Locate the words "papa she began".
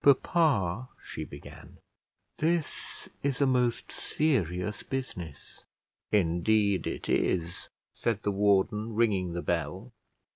0.03-1.77